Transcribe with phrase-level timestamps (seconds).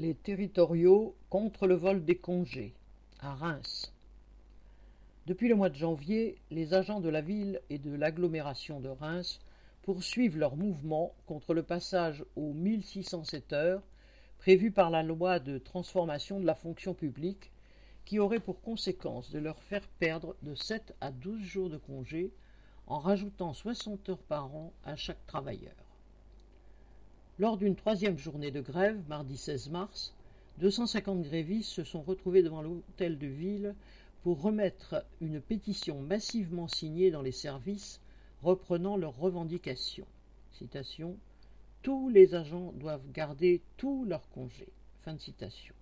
[0.00, 2.72] Les territoriaux contre le vol des congés
[3.18, 3.92] à Reims.
[5.26, 9.40] Depuis le mois de janvier, les agents de la ville et de l'agglomération de Reims
[9.82, 13.82] poursuivent leur mouvement contre le passage aux 1607 heures
[14.38, 17.50] prévu par la loi de transformation de la fonction publique
[18.04, 22.32] qui aurait pour conséquence de leur faire perdre de 7 à 12 jours de congé
[22.86, 25.87] en rajoutant 60 heures par an à chaque travailleur.
[27.40, 30.12] Lors d'une troisième journée de grève, mardi 16 mars,
[30.58, 33.76] 250 grévistes se sont retrouvés devant l'hôtel de ville
[34.24, 38.00] pour remettre une pétition massivement signée dans les services
[38.42, 40.06] reprenant leurs revendications.
[40.50, 41.16] Citation
[41.82, 44.72] Tous les agents doivent garder tous leurs congés.
[45.02, 45.76] Fin de citation.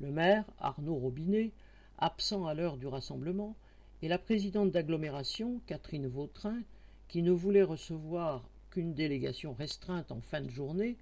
[0.00, 1.52] Le maire, Arnaud Robinet,
[1.96, 3.56] absent à l'heure du rassemblement,
[4.02, 6.60] et la présidente d'agglomération, Catherine Vautrin,
[7.08, 10.96] qui ne voulait recevoir qu'une délégation restreinte en fin de journée,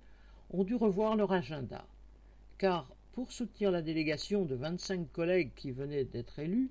[0.50, 1.86] ont dû revoir leur agenda,
[2.58, 6.70] car pour soutenir la délégation de 25 collègues qui venaient d'être élus,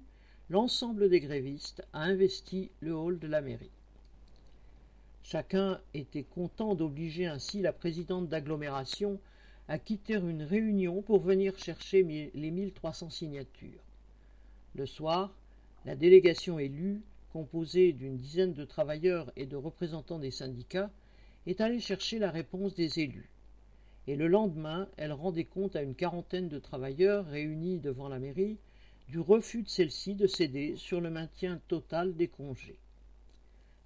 [0.50, 3.72] l'ensemble des grévistes a investi le hall de la mairie.
[5.24, 9.20] Chacun était content d'obliger ainsi la présidente d'agglomération
[9.68, 12.04] à quitter une réunion pour venir chercher
[12.34, 13.84] les 1300 signatures.
[14.76, 15.34] Le soir,
[15.86, 20.92] la délégation élue composée d'une dizaine de travailleurs et de représentants des syndicats,
[21.48, 23.30] est allée chercher la réponse des élus.
[24.08, 28.58] Et le lendemain, elle rendait compte à une quarantaine de travailleurs réunis devant la mairie
[29.08, 32.78] du refus de celle-ci de céder sur le maintien total des congés.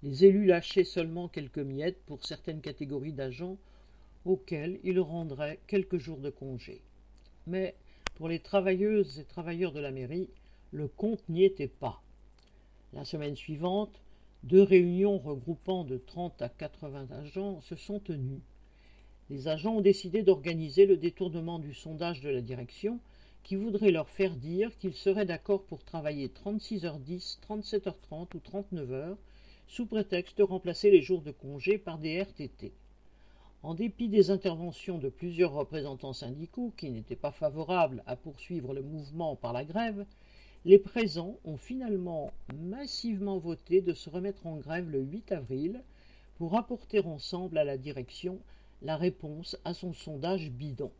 [0.02, 3.56] Les élus lâchaient seulement quelques miettes pour certaines catégories d'agents
[4.26, 6.82] auxquels ils rendraient quelques jours de congé.
[7.46, 7.74] Mais
[8.14, 10.28] pour les travailleuses et travailleurs de la mairie,
[10.72, 12.02] le compte n'y était pas.
[12.94, 14.00] La semaine suivante,
[14.44, 18.44] deux réunions regroupant de 30 à 80 agents se sont tenues.
[19.30, 23.00] Les agents ont décidé d'organiser le détournement du sondage de la direction
[23.42, 29.16] qui voudrait leur faire dire qu'ils seraient d'accord pour travailler 36h10, 37h30 ou 39h
[29.66, 32.72] sous prétexte de remplacer les jours de congé par des RTT.
[33.64, 38.82] En dépit des interventions de plusieurs représentants syndicaux qui n'étaient pas favorables à poursuivre le
[38.82, 40.06] mouvement par la grève,
[40.64, 45.82] les présents ont finalement massivement voté de se remettre en grève le 8 avril
[46.36, 48.38] pour apporter ensemble à la direction
[48.80, 50.90] la réponse à son sondage bidon.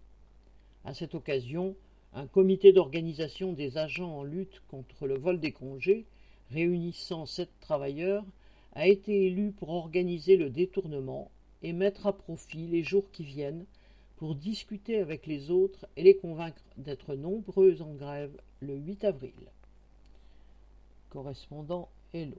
[0.85, 1.77] À cette occasion,
[2.13, 6.05] un comité d'organisation des agents en lutte contre le vol des congés,
[6.51, 8.25] réunissant sept travailleurs,
[8.75, 11.31] a été élu pour organiser le détournement
[11.63, 13.65] et mettre à profit les jours qui viennent
[14.17, 19.33] pour discuter avec les autres et les convaincre d'être nombreux en grève le 8 avril.
[21.11, 22.39] Correspondant Hello.